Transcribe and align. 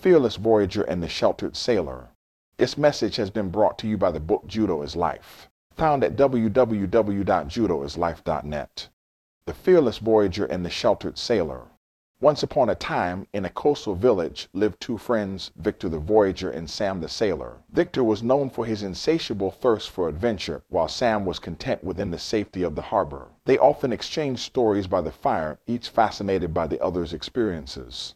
Fearless 0.00 0.36
Voyager 0.36 0.84
and 0.84 1.02
the 1.02 1.08
Sheltered 1.08 1.56
Sailor. 1.56 2.10
This 2.56 2.78
message 2.78 3.16
has 3.16 3.30
been 3.30 3.50
brought 3.50 3.78
to 3.78 3.88
you 3.88 3.98
by 3.98 4.12
the 4.12 4.20
book 4.20 4.46
Judo 4.46 4.82
is 4.82 4.94
Life, 4.94 5.48
found 5.74 6.04
at 6.04 6.14
www.judoislife.net. 6.14 8.88
The 9.46 9.54
Fearless 9.54 9.98
Voyager 9.98 10.46
and 10.46 10.64
the 10.64 10.70
Sheltered 10.70 11.18
Sailor. 11.18 11.62
Once 12.20 12.44
upon 12.44 12.68
a 12.68 12.76
time, 12.76 13.26
in 13.32 13.44
a 13.44 13.50
coastal 13.50 13.96
village, 13.96 14.48
lived 14.52 14.80
two 14.80 14.98
friends, 14.98 15.50
Victor 15.56 15.88
the 15.88 15.98
Voyager 15.98 16.48
and 16.48 16.70
Sam 16.70 17.00
the 17.00 17.08
Sailor. 17.08 17.56
Victor 17.72 18.04
was 18.04 18.22
known 18.22 18.50
for 18.50 18.66
his 18.66 18.84
insatiable 18.84 19.50
thirst 19.50 19.90
for 19.90 20.08
adventure, 20.08 20.62
while 20.68 20.86
Sam 20.86 21.24
was 21.24 21.40
content 21.40 21.82
within 21.82 22.12
the 22.12 22.20
safety 22.20 22.62
of 22.62 22.76
the 22.76 22.82
harbor. 22.82 23.30
They 23.46 23.58
often 23.58 23.92
exchanged 23.92 24.42
stories 24.42 24.86
by 24.86 25.00
the 25.00 25.10
fire, 25.10 25.58
each 25.66 25.88
fascinated 25.88 26.54
by 26.54 26.68
the 26.68 26.80
other's 26.80 27.12
experiences. 27.12 28.14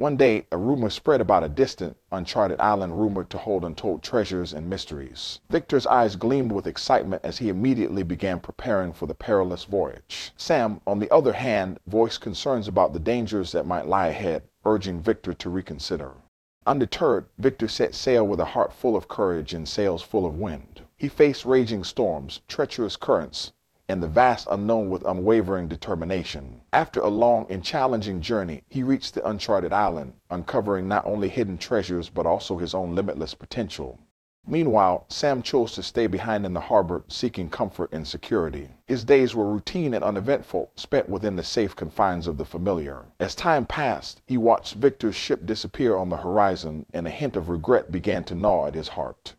One 0.00 0.16
day, 0.16 0.46
a 0.50 0.56
rumor 0.56 0.88
spread 0.88 1.20
about 1.20 1.44
a 1.44 1.48
distant, 1.50 1.94
uncharted 2.10 2.58
island 2.58 2.98
rumored 2.98 3.28
to 3.28 3.36
hold 3.36 3.66
untold 3.66 4.02
treasures 4.02 4.54
and 4.54 4.66
mysteries. 4.66 5.40
Victor's 5.50 5.86
eyes 5.86 6.16
gleamed 6.16 6.52
with 6.52 6.66
excitement 6.66 7.22
as 7.22 7.36
he 7.36 7.50
immediately 7.50 8.02
began 8.02 8.40
preparing 8.40 8.94
for 8.94 9.04
the 9.04 9.14
perilous 9.14 9.64
voyage. 9.64 10.32
Sam, 10.38 10.80
on 10.86 11.00
the 11.00 11.12
other 11.12 11.34
hand, 11.34 11.80
voiced 11.86 12.22
concerns 12.22 12.66
about 12.66 12.94
the 12.94 12.98
dangers 12.98 13.52
that 13.52 13.66
might 13.66 13.88
lie 13.88 14.06
ahead, 14.06 14.44
urging 14.64 15.00
Victor 15.02 15.34
to 15.34 15.50
reconsider. 15.50 16.14
Undeterred, 16.66 17.26
Victor 17.36 17.68
set 17.68 17.94
sail 17.94 18.26
with 18.26 18.40
a 18.40 18.46
heart 18.56 18.72
full 18.72 18.96
of 18.96 19.06
courage 19.06 19.52
and 19.52 19.68
sails 19.68 20.00
full 20.00 20.24
of 20.24 20.38
wind. 20.38 20.80
He 20.96 21.08
faced 21.08 21.44
raging 21.44 21.84
storms, 21.84 22.40
treacherous 22.48 22.96
currents, 22.96 23.52
and 23.90 24.02
the 24.02 24.08
vast 24.08 24.46
unknown 24.50 24.88
with 24.88 25.04
unwavering 25.04 25.68
determination. 25.68 26.60
After 26.72 27.00
a 27.00 27.08
long 27.08 27.46
and 27.50 27.62
challenging 27.62 28.20
journey, 28.20 28.62
he 28.68 28.82
reached 28.82 29.14
the 29.14 29.28
uncharted 29.28 29.72
island, 29.72 30.14
uncovering 30.30 30.88
not 30.88 31.04
only 31.04 31.28
hidden 31.28 31.58
treasures 31.58 32.08
but 32.08 32.24
also 32.24 32.56
his 32.56 32.72
own 32.72 32.94
limitless 32.94 33.34
potential. 33.34 33.98
Meanwhile, 34.46 35.04
Sam 35.08 35.42
chose 35.42 35.72
to 35.72 35.82
stay 35.82 36.06
behind 36.06 36.46
in 36.46 36.54
the 36.54 36.60
harbor, 36.60 37.04
seeking 37.08 37.50
comfort 37.50 37.90
and 37.92 38.06
security. 38.06 38.70
His 38.86 39.04
days 39.04 39.34
were 39.34 39.52
routine 39.52 39.92
and 39.92 40.02
uneventful, 40.02 40.70
spent 40.76 41.10
within 41.10 41.36
the 41.36 41.42
safe 41.44 41.76
confines 41.76 42.26
of 42.26 42.38
the 42.38 42.46
familiar. 42.46 43.04
As 43.20 43.34
time 43.34 43.66
passed, 43.66 44.22
he 44.26 44.38
watched 44.38 44.76
Victor's 44.76 45.14
ship 45.14 45.44
disappear 45.44 45.94
on 45.96 46.08
the 46.08 46.16
horizon, 46.16 46.86
and 46.94 47.06
a 47.06 47.10
hint 47.10 47.36
of 47.36 47.50
regret 47.50 47.92
began 47.92 48.24
to 48.24 48.34
gnaw 48.34 48.66
at 48.66 48.74
his 48.74 48.88
heart. 48.88 49.34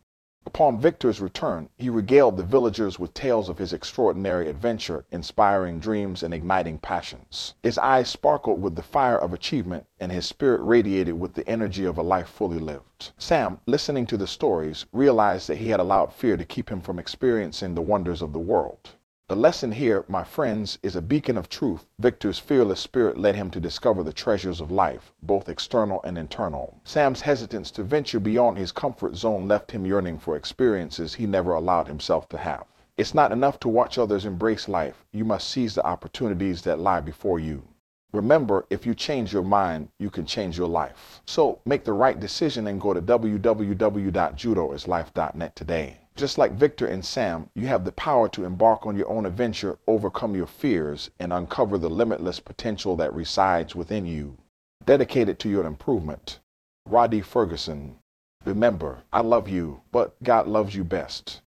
Upon 0.54 0.78
Victor's 0.78 1.18
return, 1.18 1.70
he 1.78 1.88
regaled 1.88 2.36
the 2.36 2.42
villagers 2.42 2.98
with 2.98 3.14
tales 3.14 3.48
of 3.48 3.56
his 3.56 3.72
extraordinary 3.72 4.50
adventure, 4.50 5.06
inspiring 5.10 5.78
dreams 5.78 6.22
and 6.22 6.34
igniting 6.34 6.76
passions. 6.76 7.54
His 7.62 7.78
eyes 7.78 8.10
sparkled 8.10 8.60
with 8.60 8.76
the 8.76 8.82
fire 8.82 9.16
of 9.16 9.32
achievement, 9.32 9.86
and 9.98 10.12
his 10.12 10.26
spirit 10.26 10.60
radiated 10.60 11.18
with 11.18 11.32
the 11.32 11.48
energy 11.48 11.86
of 11.86 11.96
a 11.96 12.02
life 12.02 12.28
fully 12.28 12.58
lived. 12.58 13.12
Sam, 13.16 13.60
listening 13.64 14.04
to 14.08 14.18
the 14.18 14.26
stories, 14.26 14.84
realized 14.92 15.48
that 15.48 15.56
he 15.56 15.70
had 15.70 15.80
allowed 15.80 16.12
fear 16.12 16.36
to 16.36 16.44
keep 16.44 16.68
him 16.68 16.82
from 16.82 16.98
experiencing 16.98 17.74
the 17.74 17.80
wonders 17.80 18.20
of 18.20 18.34
the 18.34 18.38
world. 18.38 18.90
The 19.28 19.36
lesson 19.36 19.72
here, 19.72 20.04
my 20.08 20.24
friends, 20.24 20.78
is 20.82 20.96
a 20.96 21.00
beacon 21.00 21.38
of 21.38 21.48
truth. 21.48 21.86
Victor's 21.98 22.40
fearless 22.40 22.80
spirit 22.80 23.16
led 23.16 23.36
him 23.36 23.50
to 23.52 23.60
discover 23.60 24.02
the 24.02 24.12
treasures 24.12 24.60
of 24.60 24.70
life, 24.70 25.12
both 25.22 25.48
external 25.48 26.02
and 26.02 26.18
internal. 26.18 26.80
Sam's 26.84 27.20
hesitance 27.20 27.70
to 27.70 27.84
venture 27.84 28.20
beyond 28.20 28.58
his 28.58 28.72
comfort 28.72 29.14
zone 29.14 29.46
left 29.46 29.70
him 29.70 29.86
yearning 29.86 30.18
for 30.18 30.36
experiences 30.36 31.14
he 31.14 31.26
never 31.26 31.54
allowed 31.54 31.86
himself 31.86 32.28
to 32.30 32.36
have. 32.36 32.66
It's 32.96 33.14
not 33.14 33.32
enough 33.32 33.58
to 33.60 33.68
watch 33.68 33.96
others 33.96 34.26
embrace 34.26 34.68
life. 34.68 35.04
You 35.12 35.24
must 35.24 35.48
seize 35.48 35.76
the 35.76 35.86
opportunities 35.86 36.62
that 36.62 36.80
lie 36.80 37.00
before 37.00 37.38
you. 37.38 37.62
Remember, 38.12 38.66
if 38.68 38.84
you 38.84 38.94
change 38.94 39.32
your 39.32 39.42
mind, 39.42 39.88
you 39.98 40.10
can 40.10 40.26
change 40.26 40.58
your 40.58 40.68
life. 40.68 41.22
So 41.26 41.60
make 41.64 41.84
the 41.84 41.92
right 41.92 42.20
decision 42.20 42.66
and 42.66 42.80
go 42.80 42.94
to 42.94 43.02
www.judoislife.net 43.02 45.56
today. 45.56 45.98
Just 46.14 46.36
like 46.36 46.52
Victor 46.52 46.86
and 46.86 47.04
Sam, 47.04 47.48
you 47.54 47.66
have 47.68 47.84
the 47.84 47.92
power 47.92 48.28
to 48.28 48.44
embark 48.44 48.86
on 48.86 48.96
your 48.96 49.08
own 49.08 49.24
adventure, 49.24 49.78
overcome 49.86 50.34
your 50.34 50.46
fears, 50.46 51.10
and 51.18 51.32
uncover 51.32 51.78
the 51.78 51.90
limitless 51.90 52.38
potential 52.38 52.96
that 52.96 53.14
resides 53.14 53.74
within 53.74 54.06
you. 54.06 54.36
Dedicated 54.84 55.38
to 55.38 55.48
your 55.48 55.64
improvement. 55.64 56.40
Rhadi 56.88 57.24
Ferguson. 57.24 57.96
Remember, 58.44 59.04
I 59.12 59.20
love 59.20 59.48
you, 59.48 59.82
but 59.92 60.20
God 60.22 60.48
loves 60.48 60.74
you 60.74 60.84
best. 60.84 61.41